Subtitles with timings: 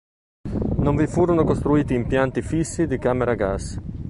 [0.77, 3.79] Non vi furono costruiti impianti fissi di camere a gas.